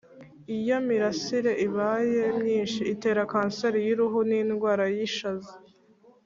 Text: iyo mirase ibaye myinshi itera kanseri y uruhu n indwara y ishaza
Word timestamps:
iyo 0.57 0.77
mirase 0.87 1.39
ibaye 1.65 2.23
myinshi 2.39 2.81
itera 2.93 3.21
kanseri 3.31 3.79
y 3.87 3.91
uruhu 3.95 4.19
n 4.29 4.31
indwara 4.39 4.85
y 4.95 4.99
ishaza 5.07 5.53